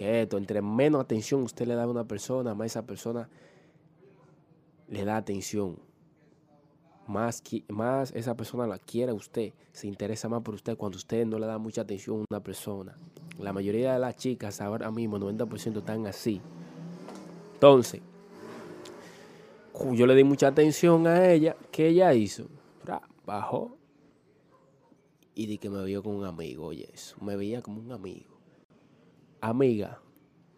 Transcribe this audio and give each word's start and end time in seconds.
Que 0.00 0.22
esto, 0.22 0.38
entre 0.38 0.62
menos 0.62 1.02
atención 1.02 1.42
usted 1.42 1.66
le 1.66 1.74
da 1.74 1.82
a 1.82 1.86
una 1.86 2.04
persona, 2.04 2.54
más 2.54 2.68
esa 2.68 2.86
persona 2.86 3.28
le 4.88 5.04
da 5.04 5.18
atención. 5.18 5.78
Más, 7.06 7.42
más 7.68 8.10
esa 8.12 8.34
persona 8.34 8.66
la 8.66 8.78
quiere 8.78 9.12
a 9.12 9.14
usted, 9.14 9.52
se 9.72 9.88
interesa 9.88 10.26
más 10.30 10.40
por 10.40 10.54
usted 10.54 10.78
cuando 10.78 10.96
usted 10.96 11.26
no 11.26 11.38
le 11.38 11.46
da 11.46 11.58
mucha 11.58 11.82
atención 11.82 12.20
a 12.20 12.24
una 12.30 12.42
persona. 12.42 12.96
La 13.38 13.52
mayoría 13.52 13.92
de 13.92 13.98
las 13.98 14.16
chicas 14.16 14.62
ahora 14.62 14.90
mismo, 14.90 15.18
90% 15.18 15.80
están 15.80 16.06
así. 16.06 16.40
Entonces, 17.52 18.00
yo 19.92 20.06
le 20.06 20.14
di 20.14 20.24
mucha 20.24 20.48
atención 20.48 21.06
a 21.06 21.30
ella. 21.30 21.56
¿Qué 21.70 21.88
ella 21.88 22.14
hizo? 22.14 22.46
Bajó 23.26 23.76
y 25.34 25.44
di 25.44 25.58
que 25.58 25.68
me 25.68 25.84
vio 25.84 26.02
con 26.02 26.14
un 26.14 26.24
amigo. 26.24 26.68
Oye, 26.68 26.88
eso, 26.90 27.18
me 27.20 27.36
veía 27.36 27.60
como 27.60 27.82
un 27.82 27.92
amigo. 27.92 28.39
Amiga, 29.40 29.98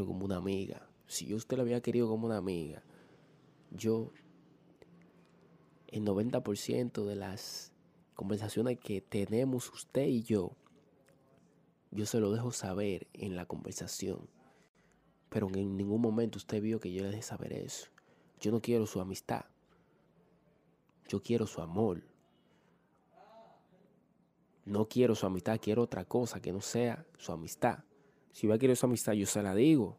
como 0.00 0.24
una 0.24 0.36
amiga. 0.36 0.88
Si 1.06 1.26
yo 1.26 1.36
usted 1.36 1.56
lo 1.56 1.62
había 1.62 1.82
querido 1.82 2.08
como 2.08 2.26
una 2.26 2.38
amiga, 2.38 2.82
yo, 3.70 4.12
el 5.88 6.04
90% 6.04 7.04
de 7.04 7.16
las 7.16 7.72
conversaciones 8.14 8.78
que 8.78 9.00
tenemos 9.02 9.70
usted 9.70 10.06
y 10.06 10.22
yo, 10.22 10.56
yo 11.90 12.06
se 12.06 12.20
lo 12.20 12.32
dejo 12.32 12.52
saber 12.52 13.06
en 13.12 13.36
la 13.36 13.44
conversación. 13.44 14.28
Pero 15.28 15.48
en 15.54 15.76
ningún 15.76 16.00
momento 16.00 16.38
usted 16.38 16.62
vio 16.62 16.80
que 16.80 16.92
yo 16.92 17.02
le 17.02 17.10
dejé 17.10 17.22
saber 17.22 17.52
eso. 17.52 17.88
Yo 18.40 18.50
no 18.50 18.60
quiero 18.60 18.86
su 18.86 19.00
amistad. 19.00 19.44
Yo 21.08 21.22
quiero 21.22 21.46
su 21.46 21.60
amor. 21.60 22.02
No 24.64 24.88
quiero 24.88 25.14
su 25.14 25.26
amistad, 25.26 25.58
quiero 25.60 25.82
otra 25.82 26.04
cosa 26.04 26.40
que 26.40 26.52
no 26.52 26.60
sea 26.60 27.04
su 27.18 27.32
amistad. 27.32 27.84
Si 28.32 28.46
va 28.46 28.56
a 28.56 28.58
querer 28.58 28.72
esa 28.74 28.86
amistad, 28.86 29.12
yo 29.12 29.26
se 29.26 29.42
la 29.42 29.54
digo. 29.54 29.98